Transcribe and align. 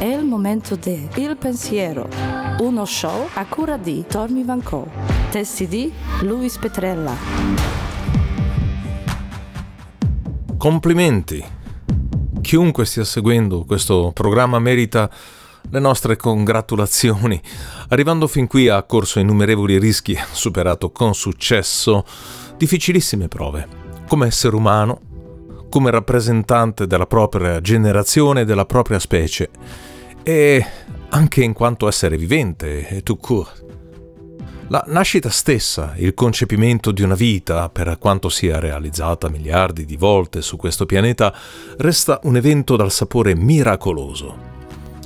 È 0.00 0.06
il 0.06 0.24
momento 0.24 0.76
di 0.76 1.06
Il 1.16 1.36
Pensiero, 1.36 2.08
uno 2.60 2.86
show 2.86 3.28
a 3.34 3.44
cura 3.44 3.76
di 3.76 4.02
Tommy 4.08 4.46
Van 4.46 4.62
Co. 4.62 4.88
Testi 5.28 5.68
di 5.68 5.92
Luis 6.22 6.56
Petrella. 6.56 7.14
Complimenti! 10.56 11.44
Chiunque 12.40 12.86
stia 12.86 13.04
seguendo 13.04 13.64
questo 13.66 14.10
programma 14.14 14.58
merita 14.58 15.10
le 15.68 15.80
nostre 15.80 16.16
congratulazioni. 16.16 17.38
Arrivando 17.88 18.26
fin 18.26 18.46
qui 18.46 18.68
ha 18.68 18.82
corso 18.84 19.18
innumerevoli 19.18 19.78
rischi, 19.78 20.16
ha 20.16 20.26
superato 20.32 20.92
con 20.92 21.12
successo 21.12 22.06
difficilissime 22.56 23.28
prove. 23.28 23.68
Come 24.08 24.28
essere 24.28 24.56
umano, 24.56 25.00
come 25.68 25.90
rappresentante 25.90 26.86
della 26.86 27.06
propria 27.06 27.60
generazione 27.60 28.40
e 28.40 28.44
della 28.46 28.64
propria 28.64 28.98
specie 28.98 29.50
e 30.22 30.64
anche 31.08 31.42
in 31.42 31.52
quanto 31.52 31.88
essere 31.88 32.16
vivente 32.16 32.88
e 32.88 33.02
tout 33.02 33.20
court. 33.20 33.64
La 34.68 34.84
nascita 34.86 35.30
stessa, 35.30 35.94
il 35.96 36.14
concepimento 36.14 36.92
di 36.92 37.02
una 37.02 37.16
vita, 37.16 37.68
per 37.68 37.98
quanto 37.98 38.28
sia 38.28 38.60
realizzata 38.60 39.28
miliardi 39.28 39.84
di 39.84 39.96
volte 39.96 40.42
su 40.42 40.56
questo 40.56 40.86
pianeta, 40.86 41.34
resta 41.78 42.20
un 42.22 42.36
evento 42.36 42.76
dal 42.76 42.92
sapore 42.92 43.34
miracoloso. 43.34 44.48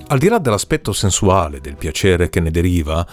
Al 0.09 0.19
di 0.19 0.29
là 0.29 0.37
dell'aspetto 0.39 0.93
sensuale, 0.93 1.61
del 1.63 1.77
piacere 1.77 2.29
che 2.29 2.41
ne 2.41 2.51
deriva, 2.51 3.07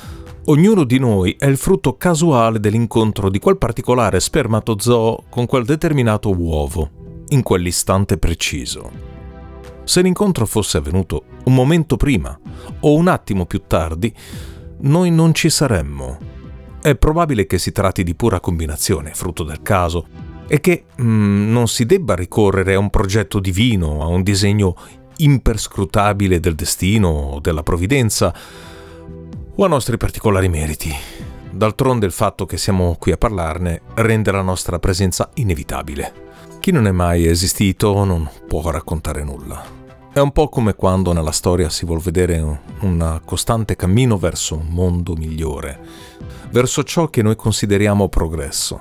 ognuno 0.45 0.83
di 0.83 0.99
noi 0.99 1.37
è 1.39 1.45
il 1.45 1.55
frutto 1.55 1.95
casuale 1.95 2.59
dell'incontro 2.59 3.29
di 3.29 3.39
quel 3.39 3.57
particolare 3.57 4.19
spermatozoo 4.19 5.23
con 5.29 5.45
quel 5.45 5.63
determinato 5.63 6.31
uovo, 6.37 7.23
in 7.29 7.43
quell'istante 7.43 8.17
preciso. 8.17 9.20
Se 9.83 10.01
l'incontro 10.01 10.45
fosse 10.45 10.77
avvenuto 10.77 11.23
un 11.45 11.53
momento 11.53 11.97
prima 11.97 12.37
o 12.81 12.93
un 12.93 13.07
attimo 13.07 13.45
più 13.45 13.63
tardi, 13.67 14.13
noi 14.81 15.11
non 15.11 15.33
ci 15.33 15.49
saremmo. 15.49 16.17
È 16.81 16.95
probabile 16.95 17.45
che 17.45 17.59
si 17.59 17.71
tratti 17.71 18.03
di 18.03 18.15
pura 18.15 18.39
combinazione, 18.39 19.13
frutto 19.13 19.43
del 19.43 19.61
caso, 19.61 20.05
e 20.47 20.59
che 20.59 20.85
mm, 21.01 21.51
non 21.51 21.67
si 21.67 21.85
debba 21.85 22.15
ricorrere 22.15 22.73
a 22.73 22.79
un 22.79 22.89
progetto 22.89 23.39
divino, 23.39 24.01
a 24.01 24.07
un 24.07 24.23
disegno 24.23 24.75
imperscrutabile 25.17 26.39
del 26.39 26.55
destino 26.55 27.09
o 27.09 27.39
della 27.39 27.63
provvidenza, 27.63 28.33
o 29.55 29.63
a 29.63 29.67
nostri 29.67 29.97
particolari 29.97 30.49
meriti. 30.49 30.93
D'altronde 31.51 32.05
il 32.05 32.11
fatto 32.11 32.45
che 32.45 32.57
siamo 32.57 32.95
qui 32.97 33.11
a 33.11 33.17
parlarne 33.17 33.81
rende 33.95 34.31
la 34.31 34.41
nostra 34.41 34.79
presenza 34.79 35.29
inevitabile. 35.35 36.30
Chi 36.61 36.69
non 36.69 36.85
è 36.85 36.91
mai 36.91 37.25
esistito 37.25 38.03
non 38.03 38.29
può 38.47 38.69
raccontare 38.69 39.23
nulla. 39.23 39.63
È 40.13 40.19
un 40.19 40.31
po' 40.31 40.47
come 40.47 40.75
quando 40.75 41.11
nella 41.11 41.31
storia 41.31 41.71
si 41.71 41.87
vuol 41.87 42.01
vedere 42.01 42.61
un 42.81 43.19
costante 43.25 43.75
cammino 43.75 44.19
verso 44.19 44.57
un 44.57 44.67
mondo 44.67 45.15
migliore, 45.15 45.79
verso 46.51 46.83
ciò 46.83 47.07
che 47.07 47.23
noi 47.23 47.35
consideriamo 47.35 48.09
progresso. 48.09 48.79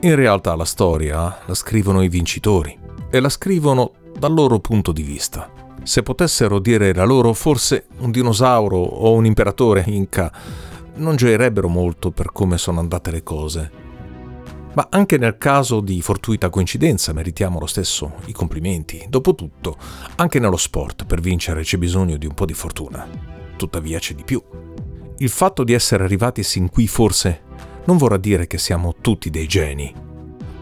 In 0.00 0.16
realtà 0.16 0.56
la 0.56 0.64
storia 0.64 1.42
la 1.46 1.54
scrivono 1.54 2.02
i 2.02 2.08
vincitori 2.08 2.76
e 3.08 3.20
la 3.20 3.28
scrivono 3.28 3.92
dal 4.18 4.34
loro 4.34 4.58
punto 4.58 4.90
di 4.90 5.02
vista. 5.02 5.48
Se 5.84 6.02
potessero 6.02 6.58
dire 6.58 6.92
la 6.92 7.04
loro, 7.04 7.32
forse 7.34 7.86
un 7.98 8.10
dinosauro 8.10 8.78
o 8.78 9.12
un 9.12 9.26
imperatore 9.26 9.84
inca 9.86 10.32
non 10.96 11.14
gioirebbero 11.14 11.68
molto 11.68 12.10
per 12.10 12.32
come 12.32 12.58
sono 12.58 12.80
andate 12.80 13.12
le 13.12 13.22
cose 13.22 13.84
ma 14.76 14.88
anche 14.90 15.16
nel 15.16 15.38
caso 15.38 15.80
di 15.80 16.02
fortuita 16.02 16.50
coincidenza 16.50 17.14
meritiamo 17.14 17.58
lo 17.58 17.64
stesso 17.66 18.16
i 18.26 18.32
complimenti. 18.32 19.06
Dopotutto, 19.08 19.78
anche 20.16 20.38
nello 20.38 20.58
sport 20.58 21.06
per 21.06 21.20
vincere 21.20 21.62
c'è 21.62 21.78
bisogno 21.78 22.18
di 22.18 22.26
un 22.26 22.34
po' 22.34 22.44
di 22.44 22.52
fortuna. 22.52 23.08
Tuttavia 23.56 23.98
c'è 23.98 24.14
di 24.14 24.22
più. 24.22 24.42
Il 25.16 25.30
fatto 25.30 25.64
di 25.64 25.72
essere 25.72 26.04
arrivati 26.04 26.42
sin 26.42 26.68
qui 26.68 26.86
forse 26.86 27.42
non 27.86 27.96
vorrà 27.96 28.18
dire 28.18 28.46
che 28.46 28.58
siamo 28.58 28.96
tutti 29.00 29.30
dei 29.30 29.46
geni, 29.46 29.94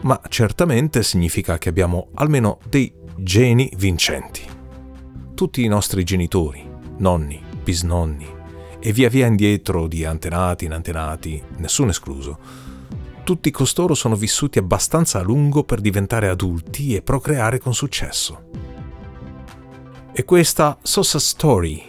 ma 0.01 0.21
certamente 0.29 1.03
significa 1.03 1.57
che 1.57 1.67
abbiamo 1.67 2.07
almeno 2.13 2.59
dei 2.69 2.93
geni 3.17 3.69
vincenti. 3.75 4.43
Tutti 5.33 5.61
i 5.61 5.67
nostri 5.67 6.05
genitori, 6.05 6.65
nonni, 6.99 7.43
bisnonni 7.61 8.27
e 8.79 8.93
via 8.93 9.09
via 9.09 9.25
indietro 9.25 9.87
di 9.87 10.05
antenati 10.05 10.63
in 10.63 10.71
antenati, 10.71 11.43
nessuno 11.57 11.89
escluso, 11.89 12.64
tutti 13.25 13.49
costoro 13.49 13.95
sono 13.95 14.15
vissuti 14.15 14.59
abbastanza 14.59 15.17
a 15.17 15.23
lungo 15.23 15.63
per 15.63 15.81
diventare 15.81 16.29
adulti 16.29 16.95
e 16.95 17.01
procreare 17.01 17.57
con 17.57 17.73
successo. 17.73 18.43
E 20.13 20.23
questa 20.23 20.77
Sosa 20.83 21.17
Story 21.17 21.81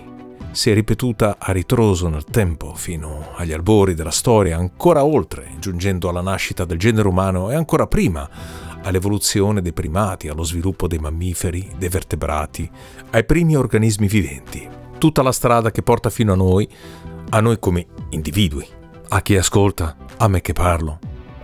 si 0.52 0.70
è 0.70 0.74
ripetuta 0.74 1.36
a 1.38 1.52
ritroso 1.52 2.08
nel 2.08 2.24
tempo, 2.24 2.72
fino 2.74 3.32
agli 3.34 3.52
albori 3.52 3.92
della 3.92 4.10
storia, 4.10 4.56
ancora 4.56 5.04
oltre, 5.04 5.50
giungendo 5.58 6.08
alla 6.08 6.22
nascita 6.22 6.64
del 6.64 6.78
genere 6.78 7.06
umano 7.06 7.50
e 7.50 7.54
ancora 7.54 7.86
prima, 7.86 8.26
all'evoluzione 8.82 9.60
dei 9.60 9.74
primati, 9.74 10.28
allo 10.28 10.42
sviluppo 10.42 10.88
dei 10.88 10.98
mammiferi, 10.98 11.70
dei 11.76 11.91
vertebrati, 11.91 12.68
ai 13.10 13.26
primi 13.26 13.56
organismi 13.56 14.08
viventi. 14.08 14.66
Tutta 14.97 15.20
la 15.20 15.32
strada 15.32 15.70
che 15.70 15.82
porta 15.82 16.08
fino 16.08 16.32
a 16.32 16.36
noi, 16.36 16.66
a 17.28 17.41
noi 17.41 17.58
come 17.58 17.86
individui, 18.08 18.66
a 19.08 19.20
chi 19.20 19.36
ascolta, 19.36 19.97
a 20.16 20.28
me 20.28 20.41
che 20.41 20.54
parlo, 20.54 20.98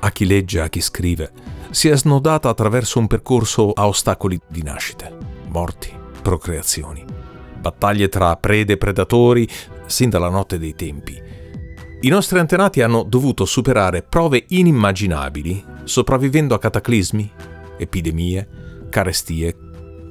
a 0.05 0.11
chi 0.11 0.27
legge, 0.27 0.61
a 0.61 0.69
chi 0.69 0.81
scrive, 0.81 1.31
si 1.71 1.89
è 1.89 1.97
snodata 1.97 2.49
attraverso 2.49 2.99
un 2.99 3.07
percorso 3.07 3.71
a 3.71 3.87
ostacoli 3.87 4.39
di 4.49 4.63
nascite, 4.63 5.17
morti, 5.49 5.91
procreazioni, 6.21 7.05
battaglie 7.61 8.09
tra 8.09 8.37
prede 8.37 8.75
e 8.75 8.79
predatori 8.79 9.49
sin 9.87 10.11
dalla 10.11 10.29
notte 10.29 10.59
dei 10.59 10.75
tempi. 10.75 11.21
I 12.01 12.09
nostri 12.09 12.41
antenati 12.41 12.83
hanno 12.83 13.05
dovuto 13.05 13.45
superare 13.45 14.03
prove 14.03 14.45
inimmaginabili, 14.49 15.65
sopravvivendo 15.85 16.55
a 16.55 16.59
cataclismi, 16.59 17.33
epidemie, 17.79 18.49
carestie, 18.91 19.57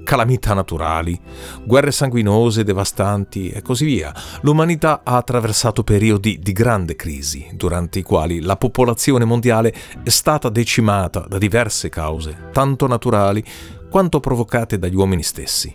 calamità 0.03 0.53
naturali, 0.53 1.19
guerre 1.63 1.91
sanguinose, 1.91 2.63
devastanti 2.63 3.49
e 3.49 3.61
così 3.61 3.85
via. 3.85 4.13
L'umanità 4.41 5.01
ha 5.03 5.17
attraversato 5.17 5.83
periodi 5.83 6.39
di 6.39 6.51
grande 6.51 6.95
crisi, 6.95 7.49
durante 7.53 7.99
i 7.99 8.03
quali 8.03 8.41
la 8.41 8.57
popolazione 8.57 9.25
mondiale 9.25 9.73
è 10.03 10.09
stata 10.09 10.49
decimata 10.49 11.21
da 11.21 11.37
diverse 11.37 11.89
cause, 11.89 12.49
tanto 12.51 12.87
naturali 12.87 13.43
quanto 13.89 14.19
provocate 14.19 14.79
dagli 14.79 14.95
uomini 14.95 15.23
stessi. 15.23 15.73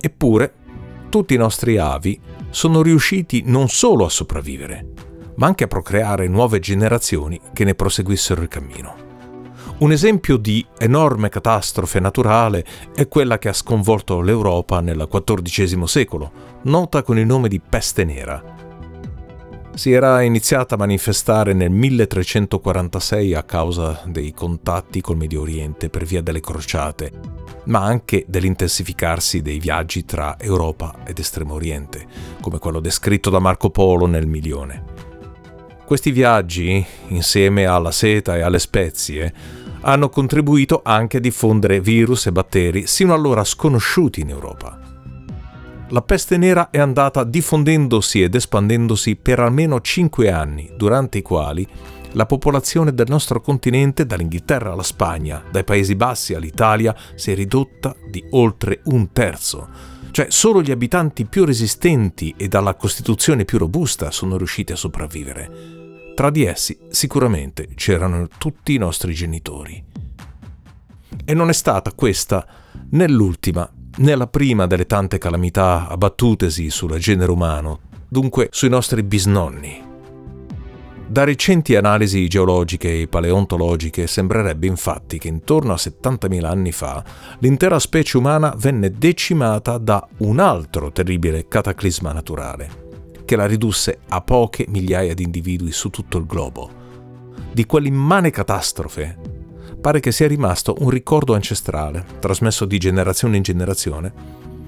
Eppure, 0.00 0.54
tutti 1.08 1.34
i 1.34 1.38
nostri 1.38 1.78
avi 1.78 2.20
sono 2.50 2.82
riusciti 2.82 3.42
non 3.44 3.68
solo 3.68 4.04
a 4.04 4.10
sopravvivere, 4.10 4.86
ma 5.36 5.46
anche 5.46 5.64
a 5.64 5.68
procreare 5.68 6.26
nuove 6.26 6.58
generazioni 6.58 7.40
che 7.52 7.64
ne 7.64 7.74
proseguissero 7.74 8.42
il 8.42 8.48
cammino. 8.48 9.01
Un 9.82 9.90
esempio 9.90 10.36
di 10.36 10.64
enorme 10.78 11.28
catastrofe 11.28 11.98
naturale 11.98 12.64
è 12.94 13.08
quella 13.08 13.40
che 13.40 13.48
ha 13.48 13.52
sconvolto 13.52 14.20
l'Europa 14.20 14.80
nel 14.80 15.08
XIV 15.10 15.82
secolo, 15.86 16.30
nota 16.62 17.02
con 17.02 17.18
il 17.18 17.26
nome 17.26 17.48
di 17.48 17.58
peste 17.58 18.04
nera. 18.04 18.40
Si 19.74 19.90
era 19.90 20.22
iniziata 20.22 20.76
a 20.76 20.78
manifestare 20.78 21.52
nel 21.52 21.70
1346 21.70 23.34
a 23.34 23.42
causa 23.42 24.02
dei 24.04 24.32
contatti 24.32 25.00
col 25.00 25.16
Medio 25.16 25.40
Oriente 25.40 25.88
per 25.88 26.04
via 26.04 26.22
delle 26.22 26.38
crociate, 26.38 27.10
ma 27.64 27.80
anche 27.80 28.24
dell'intensificarsi 28.28 29.42
dei 29.42 29.58
viaggi 29.58 30.04
tra 30.04 30.36
Europa 30.38 30.98
ed 31.04 31.18
Estremo 31.18 31.54
Oriente, 31.54 32.06
come 32.40 32.60
quello 32.60 32.78
descritto 32.78 33.30
da 33.30 33.40
Marco 33.40 33.70
Polo 33.70 34.06
nel 34.06 34.28
Milione. 34.28 34.84
Questi 35.84 36.12
viaggi, 36.12 36.86
insieme 37.08 37.66
alla 37.66 37.90
seta 37.90 38.36
e 38.36 38.42
alle 38.42 38.60
spezie, 38.60 39.61
hanno 39.82 40.08
contribuito 40.08 40.80
anche 40.84 41.18
a 41.18 41.20
diffondere 41.20 41.80
virus 41.80 42.26
e 42.26 42.32
batteri 42.32 42.86
sino 42.86 43.14
allora 43.14 43.44
sconosciuti 43.44 44.20
in 44.20 44.30
Europa. 44.30 44.78
La 45.88 46.02
peste 46.02 46.38
nera 46.38 46.70
è 46.70 46.78
andata 46.78 47.22
diffondendosi 47.22 48.22
ed 48.22 48.34
espandendosi 48.34 49.16
per 49.16 49.40
almeno 49.40 49.80
cinque 49.80 50.30
anni, 50.30 50.72
durante 50.74 51.18
i 51.18 51.22
quali 51.22 51.66
la 52.12 52.26
popolazione 52.26 52.92
del 52.92 53.06
nostro 53.08 53.40
continente, 53.40 54.04
dall'Inghilterra 54.04 54.72
alla 54.72 54.82
Spagna, 54.82 55.42
dai 55.50 55.64
Paesi 55.64 55.94
Bassi 55.94 56.34
all'Italia, 56.34 56.94
si 57.14 57.32
è 57.32 57.34
ridotta 57.34 57.94
di 58.10 58.22
oltre 58.30 58.80
un 58.84 59.12
terzo. 59.12 59.68
Cioè 60.10 60.26
solo 60.28 60.60
gli 60.60 60.70
abitanti 60.70 61.24
più 61.24 61.46
resistenti 61.46 62.34
e 62.36 62.48
dalla 62.48 62.74
costituzione 62.74 63.46
più 63.46 63.56
robusta 63.56 64.10
sono 64.10 64.36
riusciti 64.36 64.72
a 64.72 64.76
sopravvivere. 64.76 65.81
Tra 66.14 66.30
di 66.30 66.44
essi 66.44 66.78
sicuramente 66.90 67.68
c'erano 67.74 68.28
tutti 68.38 68.74
i 68.74 68.78
nostri 68.78 69.14
genitori. 69.14 69.82
E 71.24 71.34
non 71.34 71.48
è 71.48 71.52
stata 71.52 71.92
questa 71.92 72.46
né 72.90 73.08
l'ultima 73.08 73.70
né 73.94 74.14
la 74.14 74.26
prima 74.26 74.66
delle 74.66 74.86
tante 74.86 75.18
calamità 75.18 75.88
abbattutesi 75.88 76.70
sul 76.70 76.96
genere 76.98 77.30
umano, 77.30 77.80
dunque 78.08 78.48
sui 78.50 78.68
nostri 78.68 79.02
bisnonni. 79.02 79.90
Da 81.06 81.24
recenti 81.24 81.76
analisi 81.76 82.26
geologiche 82.26 83.02
e 83.02 83.06
paleontologiche 83.06 84.06
sembrerebbe 84.06 84.66
infatti 84.66 85.18
che 85.18 85.28
intorno 85.28 85.72
a 85.72 85.76
70.000 85.76 86.44
anni 86.44 86.72
fa 86.72 87.04
l'intera 87.40 87.78
specie 87.78 88.16
umana 88.16 88.54
venne 88.56 88.90
decimata 88.90 89.76
da 89.76 90.06
un 90.18 90.38
altro 90.38 90.90
terribile 90.90 91.48
cataclisma 91.48 92.12
naturale, 92.12 92.81
che 93.32 93.38
la 93.38 93.46
ridusse 93.46 94.00
a 94.10 94.20
poche 94.20 94.66
migliaia 94.68 95.14
di 95.14 95.22
individui 95.22 95.72
su 95.72 95.88
tutto 95.88 96.18
il 96.18 96.26
globo. 96.26 96.70
Di 97.50 97.64
quell'immane 97.64 98.28
catastrofe 98.28 99.16
pare 99.80 100.00
che 100.00 100.12
sia 100.12 100.28
rimasto 100.28 100.74
un 100.80 100.90
ricordo 100.90 101.32
ancestrale, 101.32 102.04
trasmesso 102.18 102.66
di 102.66 102.76
generazione 102.76 103.38
in 103.38 103.42
generazione, 103.42 104.12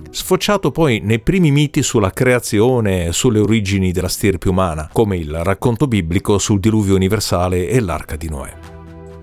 sfociato 0.08 0.70
poi 0.70 1.00
nei 1.00 1.20
primi 1.20 1.50
miti 1.50 1.82
sulla 1.82 2.10
creazione 2.10 3.08
e 3.08 3.12
sulle 3.12 3.38
origini 3.38 3.92
della 3.92 4.08
stirpe 4.08 4.48
umana, 4.48 4.88
come 4.90 5.18
il 5.18 5.44
racconto 5.44 5.86
biblico 5.86 6.38
sul 6.38 6.58
diluvio 6.58 6.94
universale 6.94 7.68
e 7.68 7.80
l'arca 7.80 8.16
di 8.16 8.30
Noè. 8.30 8.56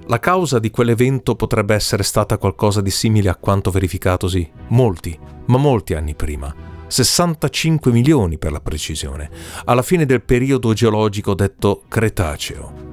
La 0.05 0.19
causa 0.19 0.59
di 0.59 0.69
quell'evento 0.69 1.35
potrebbe 1.35 1.73
essere 1.73 2.03
stata 2.03 2.37
qualcosa 2.37 2.79
di 2.79 2.91
simile 2.91 3.29
a 3.29 3.35
quanto 3.35 3.71
verificatosi 3.71 4.47
molti, 4.67 5.17
ma 5.47 5.57
molti 5.57 5.95
anni 5.95 6.13
prima, 6.13 6.53
65 6.91 7.89
milioni 7.89 8.37
per 8.37 8.51
la 8.51 8.59
precisione, 8.59 9.29
alla 9.63 9.81
fine 9.81 10.05
del 10.05 10.21
periodo 10.21 10.73
geologico 10.73 11.33
detto 11.33 11.83
Cretaceo. 11.87 12.89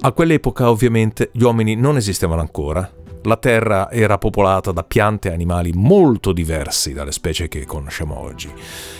A 0.00 0.10
quell'epoca 0.10 0.68
ovviamente 0.68 1.30
gli 1.32 1.42
uomini 1.42 1.76
non 1.76 1.96
esistevano 1.96 2.40
ancora, 2.40 2.90
la 3.22 3.36
Terra 3.36 3.90
era 3.90 4.18
popolata 4.18 4.72
da 4.72 4.82
piante 4.82 5.28
e 5.28 5.32
animali 5.32 5.72
molto 5.72 6.32
diversi 6.32 6.92
dalle 6.92 7.12
specie 7.12 7.46
che 7.46 7.64
conosciamo 7.64 8.18
oggi. 8.18 8.52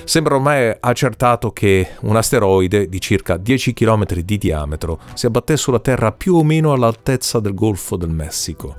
Sembra 0.04 0.36
ormai 0.36 0.76
accertato 0.78 1.50
che 1.52 1.90
un 2.02 2.14
asteroide 2.14 2.88
di 2.88 3.00
circa 3.00 3.36
10 3.36 3.72
km 3.72 4.04
di 4.14 4.38
diametro 4.38 5.00
si 5.14 5.26
abbatté 5.26 5.56
sulla 5.56 5.80
Terra 5.80 6.12
più 6.12 6.36
o 6.36 6.44
meno 6.44 6.72
all'altezza 6.72 7.40
del 7.40 7.54
Golfo 7.54 7.96
del 7.96 8.10
Messico. 8.10 8.76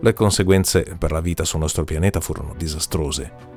Le 0.00 0.12
conseguenze 0.14 0.96
per 0.98 1.12
la 1.12 1.20
vita 1.20 1.44
sul 1.44 1.60
nostro 1.60 1.84
pianeta 1.84 2.20
furono 2.20 2.54
disastrose. 2.56 3.49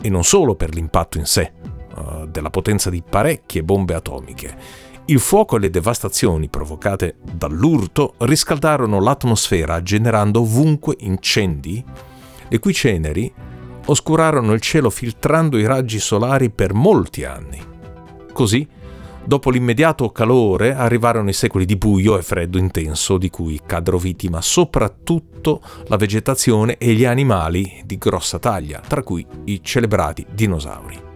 E 0.00 0.08
non 0.08 0.24
solo 0.24 0.54
per 0.54 0.74
l'impatto 0.74 1.18
in 1.18 1.26
sé, 1.26 1.52
uh, 1.96 2.26
della 2.26 2.50
potenza 2.50 2.90
di 2.90 3.02
parecchie 3.08 3.62
bombe 3.62 3.94
atomiche, 3.94 4.56
il 5.06 5.18
fuoco 5.18 5.56
e 5.56 5.58
le 5.58 5.70
devastazioni 5.70 6.48
provocate 6.48 7.16
dall'urto 7.20 8.14
riscaldarono 8.18 9.00
l'atmosfera 9.00 9.82
generando 9.82 10.40
ovunque 10.40 10.94
incendi, 11.00 11.84
le 12.48 12.58
cui 12.60 12.72
ceneri 12.72 13.32
oscurarono 13.86 14.52
il 14.52 14.60
cielo 14.60 14.90
filtrando 14.90 15.58
i 15.58 15.66
raggi 15.66 15.98
solari 15.98 16.50
per 16.50 16.72
molti 16.72 17.24
anni. 17.24 17.60
Così, 18.32 18.66
dopo 19.24 19.50
l'immediato 19.50 20.10
calore, 20.10 20.74
arrivarono 20.74 21.28
i 21.28 21.32
secoli 21.34 21.64
di 21.64 21.76
buio 21.76 22.18
e 22.18 22.22
freddo 22.22 22.58
intenso 22.58 23.18
di 23.18 23.30
cui 23.30 23.60
caddero 23.64 23.98
vittima 23.98 24.40
soprattutto 24.40 25.60
la 25.86 25.96
vegetazione 25.96 26.76
e 26.78 26.92
gli 26.92 27.04
animali 27.04 27.82
di 27.84 27.98
grossa 27.98 28.38
taglia, 28.38 28.80
tra 28.86 29.02
cui 29.02 29.26
i 29.44 29.62
celebrati 29.62 30.26
dinosauri. 30.32 31.10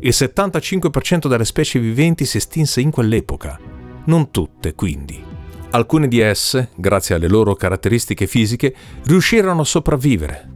Il 0.00 0.12
75% 0.12 1.28
delle 1.28 1.44
specie 1.44 1.78
viventi 1.78 2.24
si 2.24 2.38
estinse 2.38 2.80
in 2.80 2.90
quell'epoca, 2.90 3.58
non 4.06 4.30
tutte 4.30 4.74
quindi. 4.74 5.22
Alcune 5.70 6.08
di 6.08 6.18
esse, 6.18 6.70
grazie 6.74 7.14
alle 7.14 7.28
loro 7.28 7.54
caratteristiche 7.54 8.26
fisiche, 8.26 8.74
riuscirono 9.04 9.60
a 9.60 9.64
sopravvivere, 9.64 10.50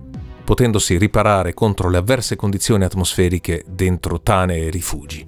potendosi 0.45 0.99
riparare 0.99 1.55
contro 1.55 1.89
le 1.89 1.97
avverse 1.97 2.37
condizioni 2.37 2.85
atmosferiche 2.85 3.65
dentro 3.67 4.21
tane 4.21 4.59
e 4.59 4.71
rifugi. 4.71 5.27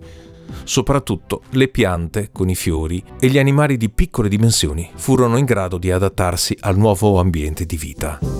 Soprattutto 0.65 1.43
le 1.50 1.69
piante 1.69 2.31
con 2.33 2.49
i 2.49 2.55
fiori 2.55 3.03
e 3.19 3.29
gli 3.29 3.39
animali 3.39 3.77
di 3.77 3.91
piccole 3.91 4.29
dimensioni 4.29 4.91
furono 4.95 5.37
in 5.37 5.45
grado 5.45 5.79
di 5.79 5.91
adattarsi 5.91 6.56
al 6.61 6.77
nuovo 6.77 7.19
ambiente 7.19 7.65
di 7.65 7.77
vita. 7.77 8.38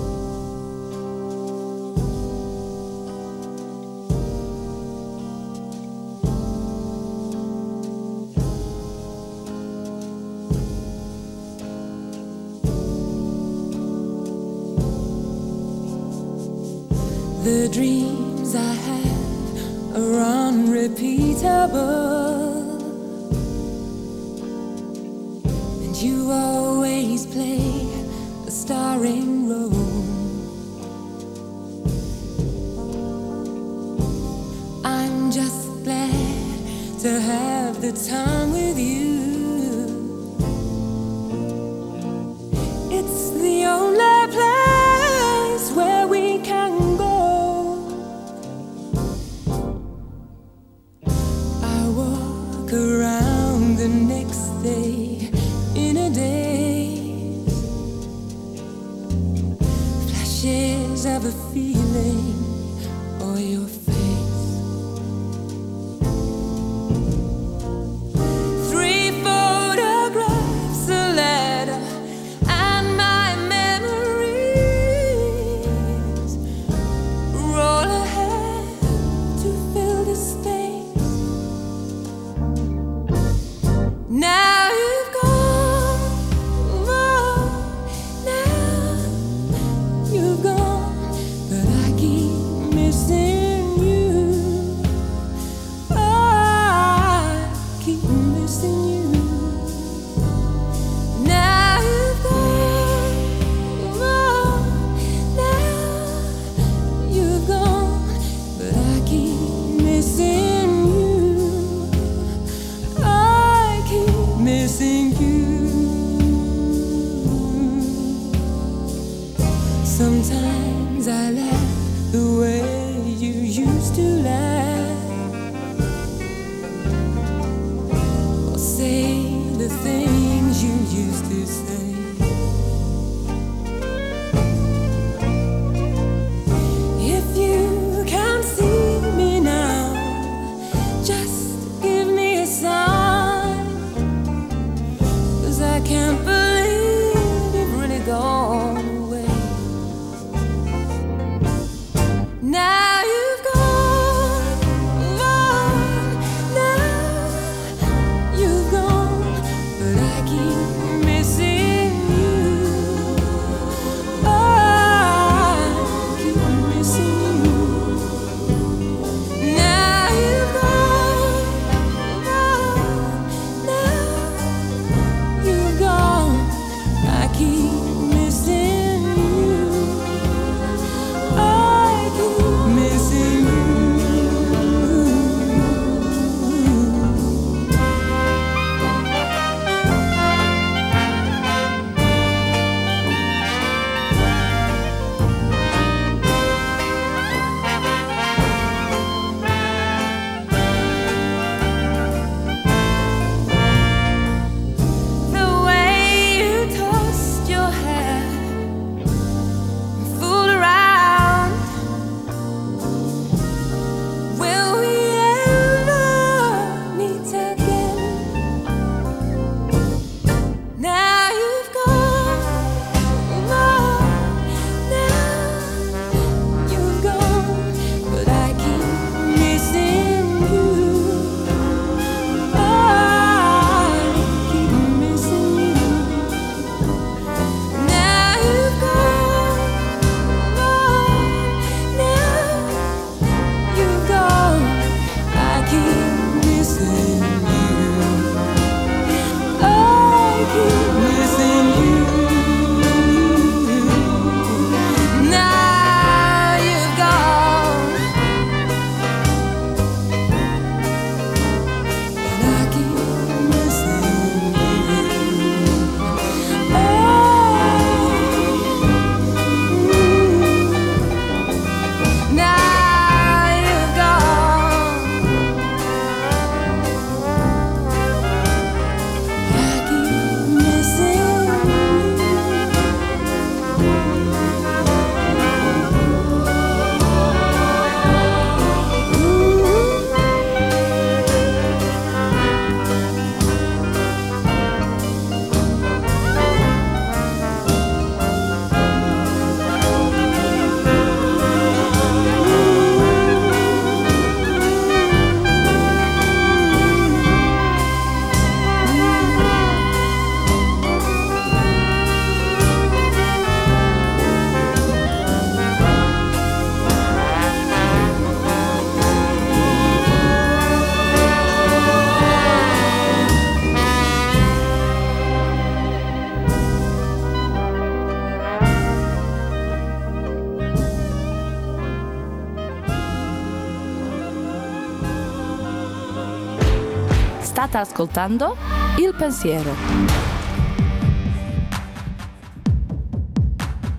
Ascoltando 337.99 338.55
Il 338.97 339.13
Pensiero. 339.17 339.75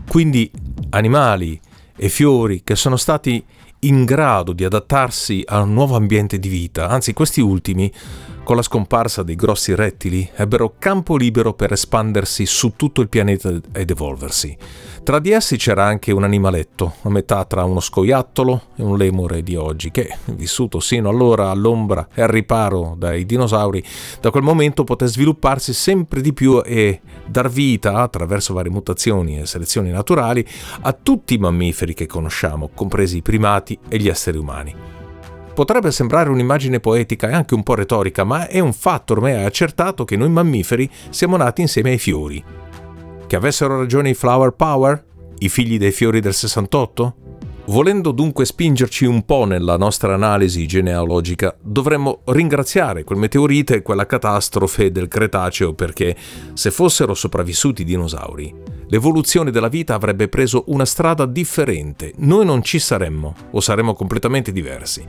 Quindi 0.09 0.51
animali 0.91 1.61
e 1.97 2.09
fiori 2.09 2.63
che 2.65 2.77
sono 2.77 2.97
stati 2.97 3.45
in 3.81 4.07
grado 4.07 4.55
di 4.55 4.65
adattarsi 4.65 5.43
a 5.47 5.61
un 5.61 5.75
nuovo 5.75 5.97
ambiente 5.97 6.39
di 6.39 6.49
vita, 6.49 6.89
anzi 6.89 7.13
questi 7.13 7.43
ultimi 7.43 7.93
con 8.51 8.59
la 8.59 8.65
scomparsa 8.65 9.23
dei 9.23 9.37
grossi 9.37 9.77
rettili, 9.77 10.29
ebbero 10.35 10.75
campo 10.77 11.17
libero 11.17 11.55
per 11.55 11.71
espandersi 11.71 12.47
su 12.47 12.73
tutto 12.75 13.01
il 13.01 13.09
pianeta 13.09 13.49
ed 13.71 13.91
evolversi. 13.91 14.57
Tra 15.05 15.21
di 15.21 15.31
essi 15.31 15.57
c'era 15.57 15.85
anche 15.85 16.11
un 16.11 16.25
animaletto, 16.25 16.95
a 17.03 17.11
metà 17.11 17.45
tra 17.45 17.63
uno 17.63 17.79
scoiattolo 17.79 18.63
e 18.75 18.83
un 18.83 18.97
lemure 18.97 19.45
di 19.45 19.55
oggi, 19.55 19.93
che, 19.93 20.17
vissuto 20.35 20.81
sino 20.81 21.09
allora 21.09 21.51
all'ombra 21.51 22.09
e 22.13 22.23
al 22.23 22.29
riparo 22.29 22.97
dai 22.99 23.25
dinosauri, 23.25 23.85
da 24.21 24.33
quel 24.33 24.43
momento 24.43 24.83
poté 24.83 25.07
svilupparsi 25.07 25.73
sempre 25.73 26.21
di 26.21 26.33
più 26.33 26.61
e 26.65 27.03
dar 27.27 27.49
vita, 27.49 27.99
attraverso 27.99 28.53
varie 28.53 28.73
mutazioni 28.73 29.39
e 29.39 29.47
selezioni 29.47 29.91
naturali, 29.91 30.45
a 30.81 30.93
tutti 30.93 31.35
i 31.35 31.39
mammiferi 31.39 31.95
che 31.95 32.07
conosciamo, 32.07 32.71
compresi 32.75 33.19
i 33.19 33.23
primati 33.23 33.79
e 33.89 33.97
gli 33.99 34.09
esseri 34.09 34.39
umani. 34.39 35.00
Potrebbe 35.61 35.91
sembrare 35.91 36.31
un'immagine 36.31 36.81
poetica 36.81 37.29
e 37.29 37.35
anche 37.35 37.53
un 37.53 37.63
po' 37.63 37.75
retorica, 37.75 38.25
ma 38.25 38.49
è 38.49 38.61
un 38.61 38.73
fatto 38.73 39.13
ormai 39.13 39.45
accertato 39.45 40.07
che 40.07 40.17
noi 40.17 40.31
mammiferi 40.31 40.89
siamo 41.11 41.37
nati 41.37 41.61
insieme 41.61 41.91
ai 41.91 41.99
fiori. 41.99 42.43
Che 43.27 43.37
avessero 43.37 43.79
ragione 43.79 44.09
i 44.09 44.15
Flower 44.15 44.53
Power? 44.53 45.05
I 45.41 45.51
figli 45.51 45.77
dei 45.77 45.93
fiori 45.93 46.21
del 46.21 46.33
68? 46.33 47.15
Volendo 47.67 48.13
dunque 48.13 48.47
spingerci 48.47 49.05
un 49.05 49.23
po' 49.27 49.45
nella 49.45 49.77
nostra 49.77 50.15
analisi 50.15 50.67
genealogica, 50.67 51.55
dovremmo 51.61 52.23
ringraziare 52.25 53.05
quel 53.05 53.19
meteorite 53.19 53.75
e 53.75 53.83
quella 53.83 54.07
catastrofe 54.07 54.91
del 54.91 55.09
Cretaceo 55.09 55.75
perché, 55.75 56.17
se 56.55 56.71
fossero 56.71 57.13
sopravvissuti 57.13 57.83
i 57.83 57.85
dinosauri, 57.85 58.53
l'evoluzione 58.89 59.51
della 59.51 59.69
vita 59.69 59.93
avrebbe 59.93 60.29
preso 60.29 60.65
una 60.69 60.87
strada 60.87 61.27
differente. 61.27 62.15
Noi 62.17 62.47
non 62.47 62.63
ci 62.63 62.79
saremmo, 62.79 63.35
o 63.51 63.61
saremmo 63.61 63.93
completamente 63.93 64.53
diversi. 64.53 65.05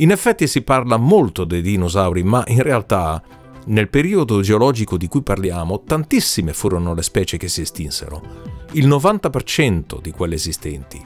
In 0.00 0.12
effetti 0.12 0.46
si 0.46 0.62
parla 0.62 0.96
molto 0.96 1.42
dei 1.42 1.60
dinosauri, 1.60 2.22
ma 2.22 2.44
in 2.46 2.62
realtà 2.62 3.20
nel 3.66 3.88
periodo 3.88 4.40
geologico 4.42 4.96
di 4.96 5.08
cui 5.08 5.22
parliamo 5.22 5.82
tantissime 5.84 6.52
furono 6.52 6.94
le 6.94 7.02
specie 7.02 7.36
che 7.36 7.48
si 7.48 7.62
estinsero, 7.62 8.22
il 8.72 8.86
90% 8.86 10.00
di 10.00 10.12
quelle 10.12 10.36
esistenti, 10.36 11.04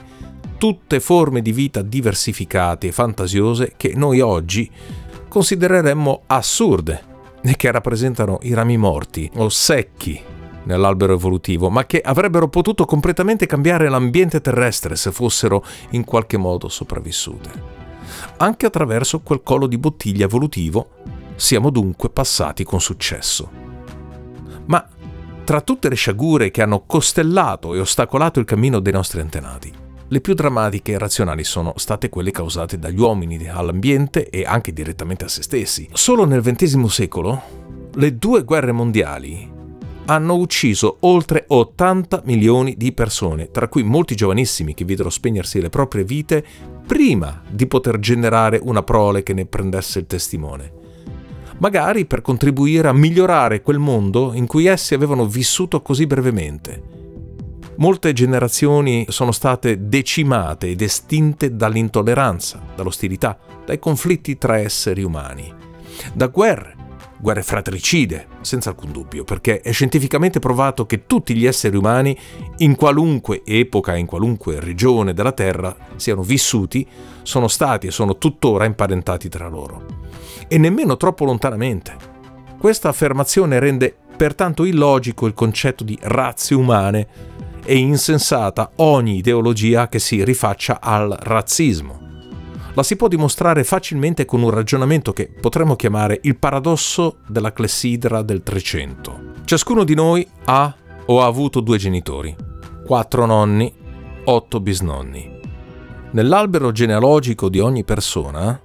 tutte 0.59 1.01
forme 1.01 1.41
di 1.41 1.53
vita 1.53 1.81
diversificate 1.81 2.89
e 2.89 2.93
fantasiose 2.93 3.73
che 3.79 3.95
noi 3.97 4.21
oggi 4.21 4.71
considereremmo 5.27 6.25
assurde 6.27 7.03
e 7.41 7.57
che 7.57 7.71
rappresentano 7.71 8.41
i 8.43 8.53
rami 8.53 8.77
morti 8.77 9.31
o 9.37 9.49
secchi 9.49 10.21
nell'albero 10.65 11.15
evolutivo, 11.15 11.71
ma 11.71 11.87
che 11.87 12.03
avrebbero 12.03 12.49
potuto 12.49 12.85
completamente 12.85 13.47
cambiare 13.47 13.89
l'ambiente 13.89 14.43
terrestre 14.43 14.97
se 14.97 15.11
fossero 15.13 15.65
in 15.93 16.05
qualche 16.05 16.37
modo 16.37 16.69
sopravvissute 16.69 17.82
anche 18.39 18.67
attraverso 18.67 19.21
quel 19.21 19.43
collo 19.43 19.67
di 19.67 19.79
bottiglia 19.79 20.25
evolutivo 20.25 20.91
siamo 21.37 21.71
dunque 21.71 22.11
passati 22.11 22.65
con 22.65 22.81
successo. 22.81 23.51
Ma 24.67 24.87
tra 25.45 25.61
tutte 25.61 25.89
le 25.89 25.97
sciagure 25.97 26.51
che 26.51 26.63
hanno 26.63 26.85
costellato 26.87 27.75
e 27.75 27.81
ostacolato 27.81 28.39
il 28.39 28.47
cammino 28.47 28.79
dei 28.79 28.93
nostri 28.93 29.21
antenati, 29.21 29.73
le 30.09 30.21
più 30.21 30.35
drammatiche 30.35 30.93
e 30.93 30.99
razionali 30.99 31.43
sono 31.43 31.73
state 31.77 32.09
quelle 32.11 32.31
causate 32.31 32.79
dagli 32.79 33.01
uomini 33.01 33.49
all'ambiente 33.49 34.29
e 34.29 34.45
anche 34.45 34.73
direttamente 34.73 35.25
a 35.25 35.29
se 35.29 35.43
stessi. 35.43 35.89
Solo 35.93 36.27
nel 36.27 36.43
XX 36.43 36.85
secolo 36.85 37.43
le 37.95 38.19
due 38.19 38.45
guerre 38.45 38.73
mondiali 38.73 39.51
hanno 40.05 40.35
ucciso 40.35 40.99
oltre 41.01 41.45
80 41.47 42.23
milioni 42.25 42.77
di 42.77 42.93
persone, 42.93 43.51
tra 43.51 43.69
cui 43.69 43.83
molti 43.83 44.15
giovanissimi 44.15 44.75
che 44.75 44.85
videro 44.85 45.11
spegnersi 45.11 45.61
le 45.61 45.71
proprie 45.71 46.05
vite 46.05 46.45
prima 46.87 47.43
di 47.49 47.67
poter 47.67 47.99
generare 47.99 48.61
una 48.63 48.83
prole 48.83 49.23
che 49.23 49.33
ne 49.35 49.47
prendesse 49.47 50.01
il 50.01 50.07
testimone. 50.07 50.81
Magari 51.59 52.07
per 52.07 52.23
contribuire 52.23 52.89
a 52.89 52.93
migliorare 52.93 53.63
quel 53.63 53.79
mondo 53.79 54.33
in 54.35 54.47
cui 54.47 54.67
essi 54.67 54.95
avevano 54.95 55.27
vissuto 55.27 55.81
così 55.81 56.07
brevemente. 56.07 56.83
Molte 57.77 58.13
generazioni 58.13 59.07
sono 59.09 59.33
state 59.33 59.89
decimate 59.89 60.69
ed 60.69 60.83
estinte 60.83 61.57
dall'intolleranza, 61.57 62.61
dall'ostilità, 62.75 63.39
dai 63.65 63.79
conflitti 63.79 64.37
tra 64.37 64.59
esseri 64.59 65.03
umani, 65.03 65.53
da 66.13 66.27
guerre 66.27 66.82
guerre 67.23 67.43
fratricide, 67.45 68.27
senza 68.41 68.71
alcun 68.71 68.91
dubbio, 68.91 69.23
perché 69.23 69.61
è 69.61 69.71
scientificamente 69.71 70.41
provato 70.41 70.87
che 70.87 71.07
tutti 71.07 71.37
gli 71.37 71.47
esseri 71.47 71.77
umani, 71.77 72.19
in 72.59 72.75
qualunque 72.75 73.43
epoca, 73.45 73.95
in 73.95 74.07
qualunque 74.07 74.59
regione 74.59 75.15
della 75.15 75.31
Terra, 75.31 75.75
siano 75.95 76.23
vissuti, 76.23 76.85
sono 77.23 77.47
stati 77.47 77.87
e 77.87 77.93
sono 77.93 78.19
tuttora 78.19 78.65
imparentati 78.65 79.29
tra 79.29 79.47
loro. 79.47 79.85
E 80.49 80.59
nemmeno 80.59 80.97
troppo 80.97 81.25
lontanamente. 81.25 81.95
Questa 82.59 82.89
affermazione 82.89 83.61
rende 83.61 83.95
pertanto 84.17 84.65
illogico 84.65 85.27
il 85.27 85.35
concetto 85.35 85.85
di 85.85 85.97
razze 86.03 86.55
umane 86.55 87.07
e 87.65 87.77
insensata 87.77 88.73
ogni 88.77 89.19
ideologia 89.19 89.89
che 89.89 90.01
si 90.01 90.25
rifaccia 90.25 90.81
al 90.81 91.17
razzismo 91.21 92.12
la 92.75 92.83
si 92.83 92.97
può 92.97 93.09
dimostrare 93.09 93.65
facilmente 93.65 94.25
con 94.25 94.43
un 94.43 94.51
ragionamento 94.51 95.13
che 95.13 95.29
potremmo 95.29 95.77
chiamare 95.77 96.21
il 96.23 96.39
paradosso 96.39 97.19
della 97.27 97.53
clessidra 97.53 98.23
del 98.23 98.43
Trecento. 98.43 99.33
Ciascuno 99.45 99.85
di 99.85 99.95
noi 99.95 100.27
ha 100.45 100.75
o 101.07 101.23
ha 101.23 101.27
avuto 101.27 101.61
due 101.61 101.77
genitori, 101.77 102.35
quattro 102.87 103.27
nonni, 103.27 103.73
otto 104.25 104.61
bisnonni. 104.61 105.41
Nell'albero 106.13 106.73
genealogico 106.73 107.49
di 107.49 107.59
ogni 107.59 107.85
persona, 107.85 108.59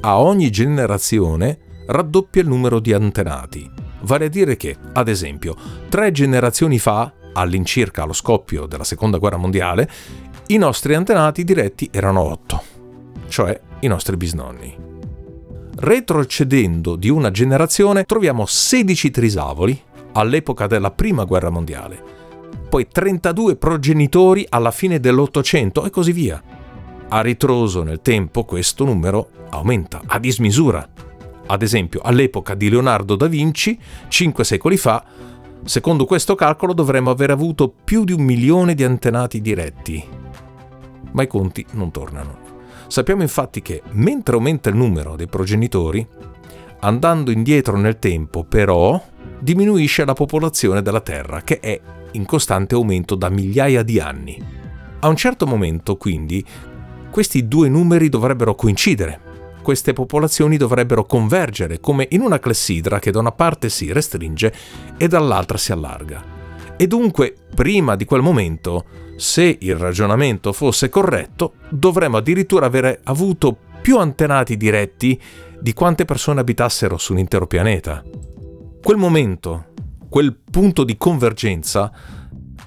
a 0.00 0.20
ogni 0.20 0.50
generazione 0.50 1.58
raddoppia 1.86 2.42
il 2.42 2.48
numero 2.48 2.78
di 2.78 2.92
antenati, 2.92 3.70
vale 4.02 4.26
a 4.26 4.28
dire 4.28 4.56
che, 4.56 4.76
ad 4.92 5.08
esempio, 5.08 5.56
tre 5.88 6.10
generazioni 6.10 6.78
fa, 6.78 7.12
all'incirca 7.32 8.02
allo 8.02 8.12
scoppio 8.12 8.66
della 8.66 8.84
Seconda 8.84 9.18
Guerra 9.18 9.36
Mondiale, 9.36 9.88
i 10.48 10.56
nostri 10.58 10.94
antenati 10.94 11.44
diretti 11.44 11.88
erano 11.92 12.20
otto 12.20 12.74
cioè 13.28 13.58
i 13.80 13.86
nostri 13.86 14.16
bisnonni. 14.16 14.76
Retrocedendo 15.78 16.96
di 16.96 17.10
una 17.10 17.30
generazione 17.30 18.04
troviamo 18.04 18.46
16 18.46 19.10
trisavoli 19.10 19.78
all'epoca 20.12 20.66
della 20.66 20.90
Prima 20.90 21.24
Guerra 21.24 21.50
Mondiale, 21.50 22.02
poi 22.68 22.88
32 22.88 23.56
progenitori 23.56 24.46
alla 24.48 24.70
fine 24.70 24.98
dell'Ottocento 25.00 25.84
e 25.84 25.90
così 25.90 26.12
via. 26.12 26.42
A 27.08 27.20
ritroso 27.20 27.82
nel 27.82 28.00
tempo 28.00 28.44
questo 28.44 28.84
numero 28.84 29.28
aumenta 29.50 30.00
a 30.06 30.18
dismisura. 30.18 30.88
Ad 31.48 31.62
esempio, 31.62 32.00
all'epoca 32.02 32.54
di 32.54 32.68
Leonardo 32.68 33.14
da 33.14 33.26
Vinci, 33.26 33.78
5 34.08 34.44
secoli 34.44 34.76
fa, 34.76 35.04
secondo 35.64 36.04
questo 36.04 36.34
calcolo 36.34 36.72
dovremmo 36.72 37.10
aver 37.10 37.30
avuto 37.30 37.72
più 37.84 38.04
di 38.04 38.12
un 38.12 38.22
milione 38.22 38.74
di 38.74 38.82
antenati 38.82 39.40
diretti. 39.40 40.02
Ma 41.12 41.22
i 41.22 41.26
conti 41.28 41.64
non 41.72 41.90
tornano. 41.90 42.45
Sappiamo 42.88 43.22
infatti 43.22 43.62
che 43.62 43.82
mentre 43.90 44.36
aumenta 44.36 44.68
il 44.68 44.76
numero 44.76 45.16
dei 45.16 45.26
progenitori, 45.26 46.06
andando 46.80 47.30
indietro 47.30 47.76
nel 47.76 47.98
tempo 47.98 48.44
però 48.44 49.02
diminuisce 49.38 50.04
la 50.04 50.12
popolazione 50.12 50.82
della 50.82 51.00
Terra, 51.00 51.42
che 51.42 51.60
è 51.60 51.80
in 52.12 52.24
costante 52.24 52.74
aumento 52.74 53.14
da 53.14 53.28
migliaia 53.28 53.82
di 53.82 54.00
anni. 54.00 54.40
A 55.00 55.08
un 55.08 55.16
certo 55.16 55.46
momento, 55.46 55.96
quindi, 55.96 56.44
questi 57.10 57.48
due 57.48 57.68
numeri 57.68 58.08
dovrebbero 58.08 58.54
coincidere. 58.54 59.20
Queste 59.62 59.92
popolazioni 59.92 60.56
dovrebbero 60.56 61.04
convergere, 61.04 61.80
come 61.80 62.06
in 62.10 62.20
una 62.20 62.38
clessidra 62.38 62.98
che 62.98 63.10
da 63.10 63.18
una 63.18 63.32
parte 63.32 63.68
si 63.68 63.92
restringe 63.92 64.52
e 64.96 65.08
dall'altra 65.08 65.58
si 65.58 65.72
allarga. 65.72 66.35
E 66.76 66.86
dunque, 66.86 67.34
prima 67.54 67.96
di 67.96 68.04
quel 68.04 68.20
momento, 68.20 68.84
se 69.16 69.56
il 69.60 69.76
ragionamento 69.76 70.52
fosse 70.52 70.88
corretto, 70.90 71.54
dovremmo 71.70 72.18
addirittura 72.18 72.66
avere 72.66 73.00
avuto 73.04 73.56
più 73.80 73.98
antenati 73.98 74.56
diretti 74.56 75.20
di 75.58 75.72
quante 75.72 76.04
persone 76.04 76.40
abitassero 76.40 76.98
su 76.98 77.12
un 77.12 77.18
intero 77.18 77.46
pianeta. 77.46 78.04
Quel 78.82 78.98
momento, 78.98 79.66
quel 80.08 80.36
punto 80.50 80.84
di 80.84 80.96
convergenza, 80.98 81.90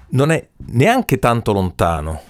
non 0.09 0.31
è 0.31 0.49
neanche 0.71 1.19
tanto 1.19 1.53
lontano. 1.53 2.21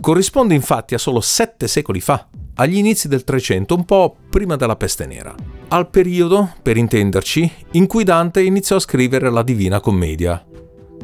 Corrisponde 0.00 0.54
infatti 0.54 0.94
a 0.94 0.98
solo 0.98 1.20
sette 1.20 1.68
secoli 1.68 2.00
fa, 2.00 2.26
agli 2.54 2.76
inizi 2.76 3.08
del 3.08 3.24
Trecento, 3.24 3.74
un 3.74 3.84
po' 3.84 4.16
prima 4.30 4.56
della 4.56 4.76
peste 4.76 5.06
nera. 5.06 5.34
Al 5.68 5.90
periodo, 5.90 6.54
per 6.62 6.76
intenderci, 6.76 7.52
in 7.72 7.86
cui 7.86 8.02
Dante 8.04 8.42
iniziò 8.42 8.76
a 8.76 8.80
scrivere 8.80 9.30
la 9.30 9.42
Divina 9.42 9.80
Commedia, 9.80 10.44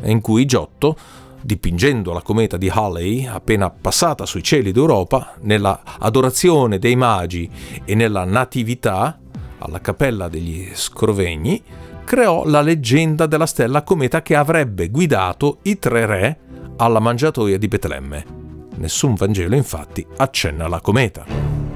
in 0.05 0.21
cui 0.21 0.45
Giotto 0.45 0.97
dipingendo 1.41 2.13
la 2.13 2.23
cometa 2.23 2.57
di 2.57 2.69
Halley 2.69 3.27
appena 3.27 3.71
passata 3.71 4.27
sui 4.27 4.43
cieli 4.43 4.73
d'Europa, 4.73 5.35
nella 5.41 5.83
adorazione 5.99 6.79
dei 6.79 6.97
magi 6.97 7.49
e 7.85 7.95
nella 7.95 8.25
natività, 8.25 9.19
alla 9.59 9.81
cappella 9.81 10.29
degli 10.29 10.69
Scrovegni, 10.73 11.63
creò 12.05 12.45
la 12.45 12.61
leggenda 12.61 13.27
della 13.27 13.47
stella 13.47 13.83
cometa 13.83 14.23
che 14.23 14.35
avrebbe 14.35 14.89
guidato 14.89 15.59
i 15.63 15.79
tre 15.79 16.07
re 16.07 16.39
alla 16.77 17.01
mangiatoia 17.01 17.59
di 17.59 17.69
Betlemme. 17.69 18.25
Nessun 18.77 19.15
Vangelo 19.15 19.57
infatti 19.57 20.07
accenna 20.17 20.67
alla 20.67 20.81
cometa. 20.81 21.68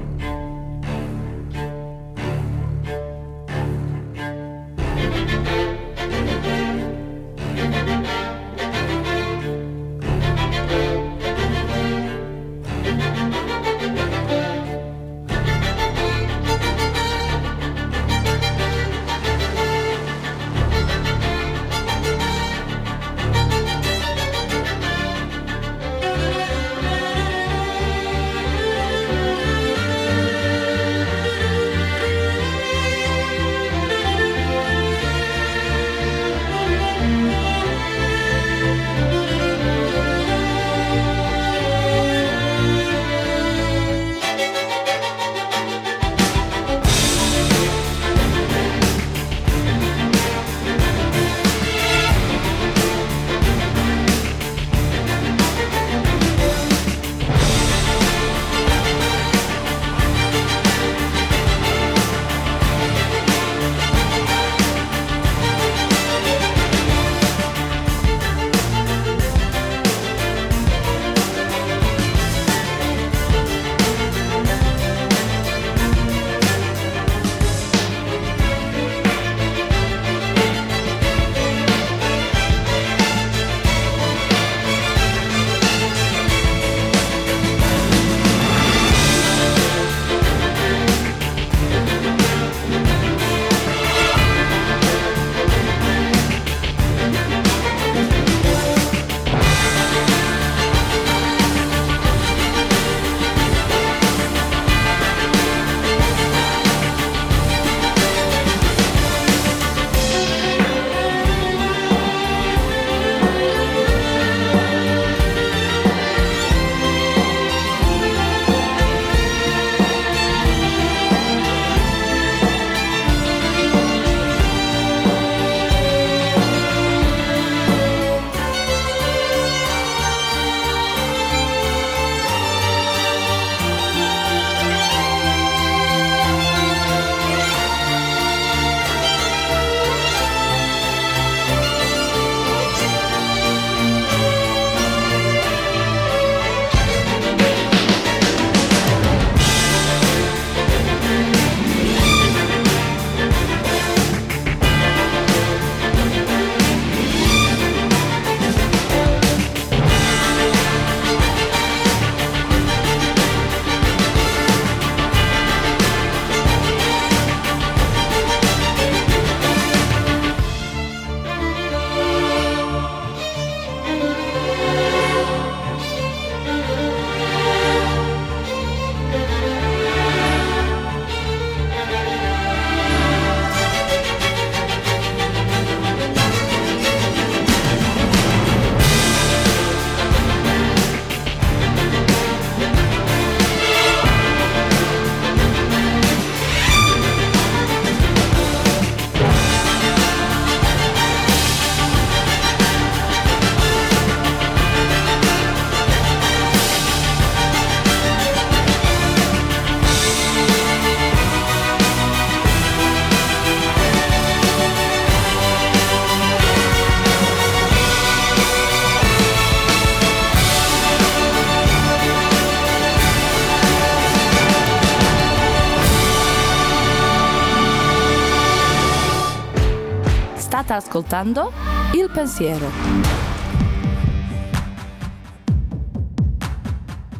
State 230.73 230.87
ascoltando 230.87 231.51
Il 231.93 232.09
Pensiero. 232.11 232.67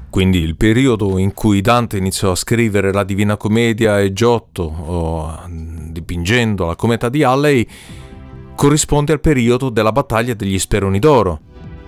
Quindi 0.09 0.39
il 0.39 0.55
periodo 0.55 1.17
in 1.17 1.33
cui 1.33 1.61
Dante 1.61 1.97
iniziò 1.97 2.31
a 2.31 2.35
scrivere 2.35 2.91
la 2.91 3.03
Divina 3.03 3.35
Commedia 3.35 3.99
e 3.99 4.13
Giotto, 4.13 4.63
o 4.63 5.39
dipingendo 5.47 6.67
la 6.67 6.75
cometa 6.75 7.09
di 7.09 7.23
Halley, 7.23 7.67
corrisponde 8.55 9.13
al 9.13 9.19
periodo 9.19 9.69
della 9.69 9.91
battaglia 9.91 10.33
degli 10.33 10.57
Speroni 10.57 10.99
d'Oro, 10.99 11.39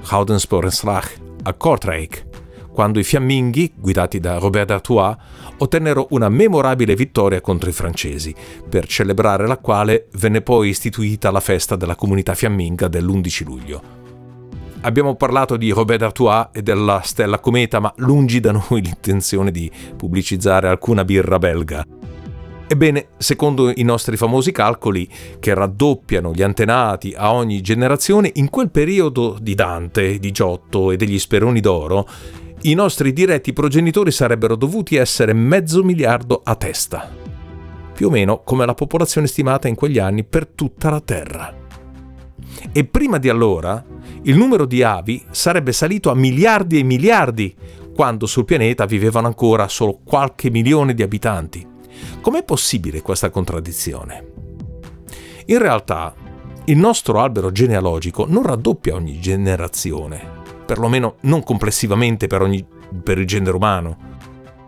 Houdensporenslag, 0.09 1.05
a 1.43 1.53
Kortrijk, 1.53 2.25
quando 2.75 2.99
i 2.99 3.05
fiamminghi, 3.05 3.75
guidati 3.77 4.19
da 4.19 4.37
Robert 4.37 4.67
d'Artois, 4.67 5.15
ottennero 5.59 6.07
una 6.09 6.27
memorabile 6.27 6.93
vittoria 6.93 7.39
contro 7.39 7.69
i 7.69 7.73
francesi, 7.73 8.35
per 8.69 8.85
celebrare 8.85 9.47
la 9.47 9.57
quale 9.57 10.07
venne 10.15 10.41
poi 10.41 10.67
istituita 10.67 11.31
la 11.31 11.39
festa 11.39 11.77
della 11.77 11.95
comunità 11.95 12.35
fiamminga 12.35 12.89
dell'11 12.89 13.43
luglio. 13.45 13.81
Abbiamo 14.81 15.15
parlato 15.15 15.55
di 15.55 15.71
Robert 15.71 16.01
d'Artois 16.01 16.49
e 16.51 16.61
della 16.61 16.99
Stella 17.01 17.39
Cometa, 17.39 17.79
ma 17.79 17.93
lungi 17.99 18.41
da 18.41 18.51
noi 18.51 18.81
l'intenzione 18.81 19.51
di 19.51 19.71
pubblicizzare 19.95 20.67
alcuna 20.67 21.05
birra 21.05 21.39
belga. 21.39 21.85
Ebbene, 22.67 23.07
secondo 23.17 23.71
i 23.73 23.83
nostri 23.83 24.17
famosi 24.17 24.51
calcoli, 24.51 25.07
che 25.39 25.53
raddoppiano 25.53 26.33
gli 26.33 26.43
antenati 26.43 27.13
a 27.15 27.31
ogni 27.33 27.61
generazione, 27.61 28.29
in 28.33 28.49
quel 28.49 28.69
periodo 28.69 29.37
di 29.39 29.55
Dante, 29.55 30.19
di 30.19 30.31
Giotto 30.31 30.91
e 30.91 30.97
degli 30.97 31.17
Speroni 31.17 31.61
d'Oro, 31.61 32.05
i 32.61 32.73
nostri 32.73 33.13
diretti 33.13 33.53
progenitori 33.53 34.11
sarebbero 34.11 34.55
dovuti 34.55 34.95
essere 34.95 35.33
mezzo 35.33 35.83
miliardo 35.83 36.41
a 36.43 36.55
testa. 36.55 37.11
più 37.95 38.07
o 38.07 38.09
meno 38.09 38.43
come 38.43 38.65
la 38.65 38.73
popolazione 38.73 39.25
stimata 39.25 39.69
in 39.69 39.75
quegli 39.75 39.97
anni 39.97 40.25
per 40.25 40.45
tutta 40.47 40.89
la 40.89 40.99
Terra. 40.99 41.63
E 42.71 42.83
prima 42.83 43.17
di 43.17 43.29
allora 43.29 43.83
il 44.23 44.35
numero 44.35 44.65
di 44.65 44.83
avi 44.83 45.23
sarebbe 45.31 45.71
salito 45.71 46.11
a 46.11 46.15
miliardi 46.15 46.77
e 46.77 46.83
miliardi, 46.83 47.55
quando 47.95 48.25
sul 48.25 48.43
pianeta 48.43 48.85
vivevano 48.85 49.27
ancora 49.27 49.69
solo 49.69 50.01
qualche 50.03 50.51
milione 50.51 50.93
di 50.93 51.03
abitanti. 51.03 51.65
Com'è 52.19 52.43
possibile 52.43 53.01
questa 53.01 53.29
contraddizione? 53.29 54.31
In 55.45 55.59
realtà, 55.59 56.13
il 56.65 56.77
nostro 56.77 57.21
albero 57.21 57.51
genealogico 57.51 58.25
non 58.27 58.43
raddoppia 58.43 58.95
ogni 58.95 59.19
generazione, 59.19 60.43
perlomeno 60.65 61.15
non 61.21 61.43
complessivamente 61.43 62.27
per, 62.27 62.41
ogni, 62.41 62.65
per 63.03 63.19
il 63.19 63.27
genere 63.27 63.55
umano. 63.55 63.97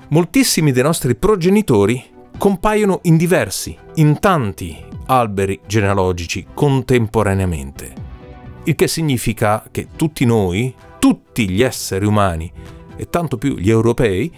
Moltissimi 0.10 0.72
dei 0.72 0.84
nostri 0.84 1.16
progenitori 1.16 2.04
compaiono 2.38 3.00
in 3.04 3.18
diversi, 3.18 3.76
in 3.96 4.20
tanti 4.20 4.78
alberi 5.08 5.60
genealogici 5.66 6.46
contemporaneamente. 6.54 7.94
Il 8.64 8.76
che 8.76 8.88
significa 8.88 9.66
che 9.72 9.88
tutti 9.96 10.26
noi, 10.26 10.74
tutti 11.00 11.50
gli 11.50 11.64
esseri 11.64 12.06
umani, 12.06 12.52
e 12.96 13.10
tanto 13.10 13.38
più 13.38 13.56
gli 13.56 13.70
europei, 13.70 14.34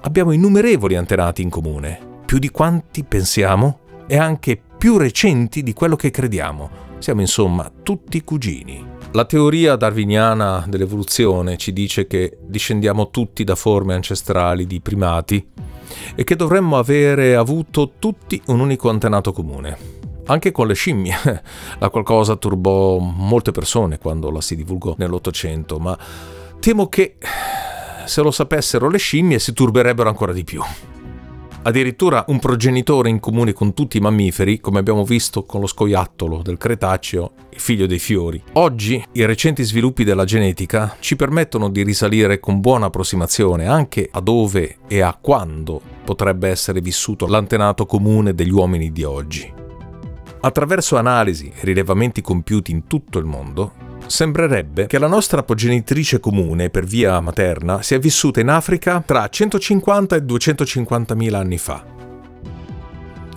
abbiamo 0.00 0.32
innumerevoli 0.32 0.96
antenati 0.96 1.42
in 1.42 1.50
comune, 1.50 1.98
più 2.24 2.38
di 2.38 2.50
quanti 2.50 3.04
pensiamo 3.04 3.80
e 4.06 4.16
anche 4.16 4.60
più 4.78 4.96
recenti 4.96 5.62
di 5.62 5.72
quello 5.72 5.96
che 5.96 6.10
crediamo. 6.10 6.86
Siamo 6.98 7.20
insomma 7.20 7.70
tutti 7.82 8.22
cugini. 8.22 8.87
La 9.12 9.24
teoria 9.24 9.74
darwiniana 9.76 10.66
dell'evoluzione 10.68 11.56
ci 11.56 11.72
dice 11.72 12.06
che 12.06 12.36
discendiamo 12.42 13.08
tutti 13.08 13.42
da 13.42 13.54
forme 13.54 13.94
ancestrali 13.94 14.66
di 14.66 14.80
primati 14.82 15.44
e 16.14 16.24
che 16.24 16.36
dovremmo 16.36 16.76
avere 16.76 17.34
avuto 17.34 17.92
tutti 17.98 18.40
un 18.48 18.60
unico 18.60 18.90
antenato 18.90 19.32
comune. 19.32 19.96
Anche 20.26 20.52
con 20.52 20.66
le 20.66 20.74
scimmie. 20.74 21.16
La 21.80 21.88
qualcosa 21.88 22.36
turbò 22.36 22.98
molte 22.98 23.50
persone 23.50 23.98
quando 23.98 24.30
la 24.30 24.42
si 24.42 24.54
divulgò 24.54 24.94
nell'Ottocento, 24.98 25.78
ma 25.78 25.98
temo 26.60 26.88
che 26.88 27.16
se 28.04 28.20
lo 28.20 28.30
sapessero 28.30 28.90
le 28.90 28.98
scimmie 28.98 29.38
si 29.38 29.54
turberebbero 29.54 30.10
ancora 30.10 30.34
di 30.34 30.44
più. 30.44 30.62
Addirittura 31.60 32.24
un 32.28 32.38
progenitore 32.38 33.10
in 33.10 33.18
comune 33.20 33.52
con 33.52 33.74
tutti 33.74 33.96
i 33.96 34.00
mammiferi, 34.00 34.60
come 34.60 34.78
abbiamo 34.78 35.04
visto 35.04 35.42
con 35.44 35.60
lo 35.60 35.66
scoiattolo 35.66 36.40
del 36.40 36.56
Cretaceo, 36.56 37.32
il 37.50 37.60
figlio 37.60 37.86
dei 37.86 37.98
fiori. 37.98 38.40
Oggi 38.52 39.04
i 39.12 39.24
recenti 39.26 39.64
sviluppi 39.64 40.04
della 40.04 40.24
genetica 40.24 40.96
ci 41.00 41.16
permettono 41.16 41.68
di 41.68 41.82
risalire 41.82 42.38
con 42.38 42.60
buona 42.60 42.86
approssimazione 42.86 43.66
anche 43.66 44.08
a 44.10 44.20
dove 44.20 44.78
e 44.86 45.00
a 45.00 45.18
quando 45.20 45.80
potrebbe 46.04 46.48
essere 46.48 46.80
vissuto 46.80 47.26
l'antenato 47.26 47.86
comune 47.86 48.34
degli 48.34 48.52
uomini 48.52 48.92
di 48.92 49.02
oggi. 49.02 49.52
Attraverso 50.40 50.96
analisi 50.96 51.52
e 51.54 51.64
rilevamenti 51.64 52.22
compiuti 52.22 52.70
in 52.70 52.86
tutto 52.86 53.18
il 53.18 53.24
mondo, 53.24 53.72
sembrerebbe 54.06 54.86
che 54.86 54.98
la 54.98 55.06
nostra 55.06 55.42
progenitrice 55.42 56.20
comune 56.20 56.70
per 56.70 56.84
via 56.84 57.20
materna 57.20 57.82
sia 57.82 57.98
vissuta 57.98 58.40
in 58.40 58.48
Africa 58.48 59.02
tra 59.04 59.28
150 59.28 60.16
e 60.16 60.22
250 60.22 61.14
mila 61.14 61.38
anni 61.38 61.58
fa. 61.58 61.84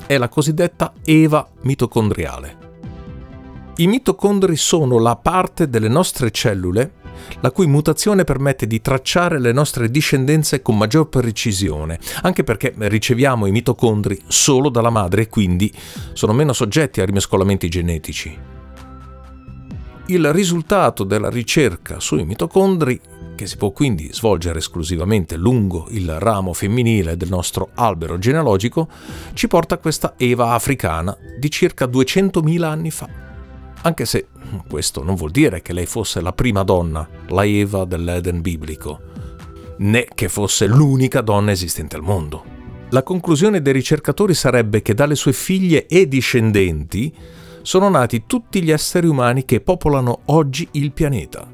È 0.06 0.18
la 0.18 0.30
cosiddetta 0.30 0.94
Eva 1.04 1.48
mitocondriale. 1.62 2.58
I 3.78 3.88
mitocondri 3.88 4.56
sono 4.56 5.00
la 5.00 5.16
parte 5.16 5.70
delle 5.70 5.88
nostre 5.88 6.32
cellule 6.32 7.00
la 7.42 7.52
cui 7.52 7.68
mutazione 7.68 8.24
permette 8.24 8.68
di 8.68 8.82
tracciare 8.82 9.40
le 9.40 9.52
nostre 9.52 9.90
discendenze 9.90 10.62
con 10.62 10.78
maggior 10.78 11.08
precisione, 11.08 12.00
anche 12.24 12.44
perché 12.44 12.74
riceviamo 12.76 13.46
i 13.46 13.52
mitocondri 13.52 14.20
solo 14.28 14.70
dalla 14.70 14.90
madre 14.90 15.24
e 15.24 15.30
quindi 15.30 15.72
sono 16.14 16.34
meno 16.34 16.54
soggetti 16.54 17.00
a 17.02 17.06
rimescolamenti 17.06 17.70
genetici 17.70 18.61
il 20.08 20.32
risultato 20.34 21.04
della 21.04 21.30
ricerca 21.30 22.00
sui 22.00 22.26
mitocondri, 22.26 23.00
che 23.36 23.48
si 23.48 23.58
può 23.58 23.72
quindi 23.72 24.10
svolgere 24.12 24.60
esclusivamente 24.60 25.38
lungo 25.38 25.88
il 25.92 26.20
ramo 26.20 26.54
femminile 26.54 27.18
del 27.18 27.30
nostro 27.30 27.70
albero 27.76 28.18
genealogico, 28.18 28.88
ci 29.34 29.48
porta 29.48 29.76
a 29.76 29.78
questa 29.78 30.16
Eva 30.18 30.54
africana 30.54 31.16
di 31.40 31.50
circa 31.50 31.86
200.000 31.86 32.64
anni 32.64 32.92
fa. 32.92 33.10
Anche 33.84 34.06
se 34.06 34.28
questo 34.68 35.04
non 35.04 35.16
vuol 35.16 35.32
dire 35.32 35.62
che 35.62 35.74
lei 35.74 35.86
fosse 35.86 36.22
la 36.22 36.34
prima 36.34 36.64
donna, 36.64 37.08
la 37.28 37.46
Eva 37.46 37.86
dell'Eden 37.86 38.42
biblico, 38.42 39.00
né 39.78 40.08
che 40.14 40.30
fosse 40.30 40.68
l'unica 40.68 41.22
donna 41.22 41.52
esistente 41.52 41.96
al 41.96 42.04
mondo. 42.04 42.60
La 42.90 43.04
conclusione 43.04 43.62
dei 43.62 43.74
ricercatori 43.74 44.34
sarebbe 44.34 44.82
che 44.82 44.94
dalle 44.94 45.16
sue 45.16 45.34
figlie 45.34 45.88
e 45.88 46.08
discendenti 46.08 47.14
sono 47.62 47.90
nati 47.90 48.24
tutti 48.26 48.62
gli 48.62 48.72
esseri 48.72 49.08
umani 49.08 49.46
che 49.46 49.62
popolano 49.62 50.22
oggi 50.26 50.68
il 50.72 50.92
pianeta. 50.92 51.48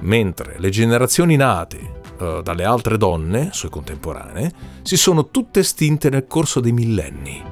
Mentre 0.00 0.56
le 0.58 0.70
generazioni 0.70 1.36
nate 1.36 2.00
uh, 2.18 2.42
dalle 2.42 2.64
altre 2.64 2.96
donne, 2.96 3.50
sue 3.52 3.68
contemporanee, 3.68 4.52
si 4.82 4.96
sono 4.96 5.30
tutte 5.30 5.60
estinte 5.60 6.10
nel 6.10 6.26
corso 6.26 6.60
dei 6.60 6.72
millenni. 6.72 7.42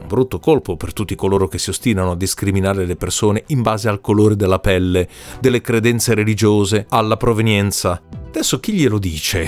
Un 0.00 0.06
brutto 0.06 0.38
colpo 0.38 0.76
per 0.76 0.92
tutti 0.92 1.14
coloro 1.14 1.48
che 1.48 1.58
si 1.58 1.70
ostinano 1.70 2.12
a 2.12 2.16
discriminare 2.16 2.86
le 2.86 2.96
persone 2.96 3.44
in 3.48 3.62
base 3.62 3.88
al 3.88 4.00
colore 4.00 4.36
della 4.36 4.58
pelle, 4.58 5.08
delle 5.40 5.60
credenze 5.60 6.14
religiose, 6.14 6.86
alla 6.88 7.16
provenienza. 7.16 8.00
Adesso 8.28 8.58
chi 8.60 8.72
glielo 8.72 8.98
dice? 8.98 9.46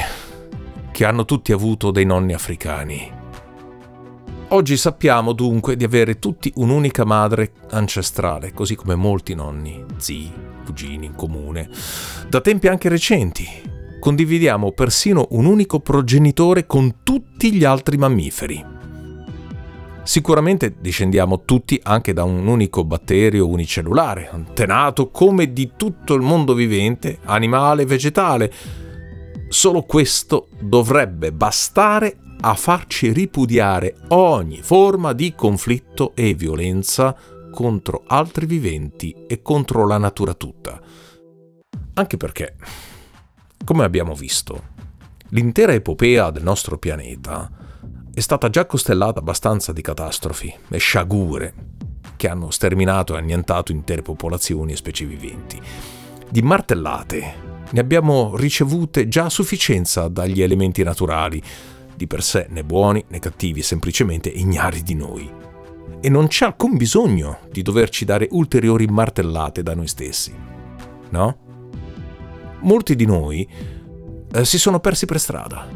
Che 0.90 1.04
hanno 1.04 1.24
tutti 1.24 1.52
avuto 1.52 1.90
dei 1.90 2.04
nonni 2.04 2.34
africani. 2.34 3.19
Oggi 4.52 4.76
sappiamo 4.76 5.32
dunque 5.32 5.76
di 5.76 5.84
avere 5.84 6.18
tutti 6.18 6.52
un'unica 6.56 7.04
madre 7.04 7.52
ancestrale, 7.70 8.52
così 8.52 8.74
come 8.74 8.96
molti 8.96 9.36
nonni, 9.36 9.84
zii, 9.96 10.32
cugini 10.64 11.06
in 11.06 11.14
comune, 11.14 11.70
da 12.28 12.40
tempi 12.40 12.66
anche 12.66 12.88
recenti. 12.88 13.46
Condividiamo 14.00 14.72
persino 14.72 15.28
un 15.30 15.44
unico 15.44 15.78
progenitore 15.78 16.66
con 16.66 16.96
tutti 17.04 17.54
gli 17.54 17.62
altri 17.62 17.96
mammiferi. 17.96 18.64
Sicuramente 20.02 20.74
discendiamo 20.80 21.44
tutti 21.44 21.78
anche 21.84 22.12
da 22.12 22.24
un 22.24 22.44
unico 22.48 22.82
batterio 22.82 23.46
unicellulare, 23.46 24.30
antenato 24.32 25.10
come 25.10 25.52
di 25.52 25.70
tutto 25.76 26.14
il 26.14 26.22
mondo 26.22 26.54
vivente, 26.54 27.20
animale 27.26 27.82
e 27.82 27.86
vegetale. 27.86 28.52
Solo 29.48 29.82
questo 29.82 30.48
dovrebbe 30.58 31.30
bastare 31.30 32.16
a 32.42 32.54
farci 32.54 33.12
ripudiare 33.12 33.96
ogni 34.08 34.62
forma 34.62 35.12
di 35.12 35.34
conflitto 35.34 36.12
e 36.14 36.34
violenza 36.34 37.14
contro 37.50 38.04
altri 38.06 38.46
viventi 38.46 39.14
e 39.26 39.42
contro 39.42 39.86
la 39.86 39.98
natura 39.98 40.32
tutta. 40.34 40.80
Anche 41.94 42.16
perché, 42.16 42.56
come 43.64 43.84
abbiamo 43.84 44.14
visto, 44.14 44.68
l'intera 45.30 45.74
epopea 45.74 46.30
del 46.30 46.42
nostro 46.42 46.78
pianeta 46.78 47.50
è 48.12 48.20
stata 48.20 48.48
già 48.48 48.64
costellata 48.64 49.20
abbastanza 49.20 49.72
di 49.72 49.82
catastrofi 49.82 50.54
e 50.68 50.78
sciagure 50.78 51.54
che 52.16 52.28
hanno 52.28 52.50
sterminato 52.50 53.14
e 53.14 53.18
annientato 53.18 53.72
intere 53.72 54.02
popolazioni 54.02 54.72
e 54.72 54.76
specie 54.76 55.04
viventi. 55.04 55.60
Di 56.30 56.42
martellate 56.42 57.48
ne 57.70 57.80
abbiamo 57.80 58.36
ricevute 58.36 59.08
già 59.08 59.26
a 59.26 59.30
sufficienza 59.30 60.08
dagli 60.08 60.42
elementi 60.42 60.82
naturali, 60.82 61.42
di 62.00 62.06
per 62.06 62.22
sé 62.22 62.46
né 62.48 62.64
buoni 62.64 63.04
né 63.08 63.18
cattivi, 63.18 63.60
semplicemente 63.60 64.30
ignari 64.30 64.82
di 64.82 64.94
noi. 64.94 65.30
E 66.00 66.08
non 66.08 66.28
c'è 66.28 66.46
alcun 66.46 66.78
bisogno 66.78 67.40
di 67.52 67.60
doverci 67.60 68.06
dare 68.06 68.26
ulteriori 68.30 68.86
martellate 68.86 69.62
da 69.62 69.74
noi 69.74 69.86
stessi. 69.86 70.34
No? 71.10 71.36
Molti 72.60 72.96
di 72.96 73.04
noi 73.04 73.46
eh, 74.32 74.44
si 74.46 74.58
sono 74.58 74.80
persi 74.80 75.04
per 75.04 75.20
strada, 75.20 75.68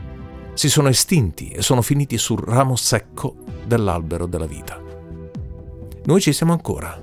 si 0.54 0.70
sono 0.70 0.88
estinti 0.88 1.50
e 1.50 1.60
sono 1.60 1.82
finiti 1.82 2.16
sul 2.16 2.38
ramo 2.38 2.74
secco 2.74 3.36
dell'albero 3.66 4.24
della 4.24 4.46
vita. 4.46 4.82
Noi 6.04 6.20
ci 6.22 6.32
siamo 6.32 6.52
ancora. 6.52 6.98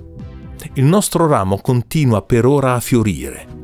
Il 0.74 0.86
nostro 0.86 1.28
ramo 1.28 1.60
continua 1.60 2.24
per 2.24 2.48
ora 2.48 2.74
a 2.74 2.80
fiorire 2.80 3.61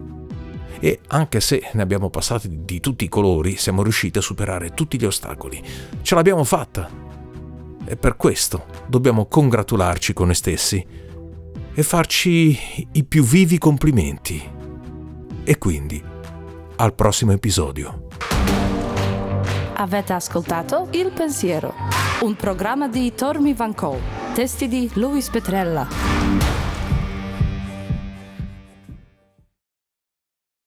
e 0.80 1.00
anche 1.08 1.40
se 1.40 1.70
ne 1.74 1.82
abbiamo 1.82 2.10
passati 2.10 2.63
di 2.63 2.80
tutti 2.80 3.04
i 3.04 3.10
colori, 3.10 3.58
siamo 3.58 3.84
riusciti 3.84 4.18
a 4.18 4.22
superare 4.22 4.74
tutti 4.74 5.00
gli 5.00 5.06
ostacoli. 5.06 5.62
Ce 6.02 6.16
l'abbiamo 6.16 6.44
fatta. 6.44 7.06
E 7.86 7.96
per 7.96 8.18
questo 8.18 8.66
dobbiamo 8.88 9.28
congratularci 9.28 10.13
con 10.13 10.26
noi 10.26 10.36
stessi 10.36 10.86
e 11.74 11.84
farci 11.84 12.58
i 12.94 13.04
più 13.04 13.24
vivi 13.24 13.58
complimenti. 13.58 14.42
E 15.44 15.58
quindi, 15.58 16.04
al 16.76 16.94
prossimo 16.94 17.32
episodio. 17.32 18.08
Avete 19.76 20.13
ascoltato 20.13 20.88
Il 20.92 21.12
Pensiero, 21.12 21.74
un 22.22 22.36
programma 22.36 22.88
di 22.88 23.13
Tormi 23.13 23.54
Van 23.54 23.76
Cole, 23.76 24.02
testi 24.34 24.68
di 24.68 24.90
Luis 24.96 25.30
Petrella. 25.30 26.57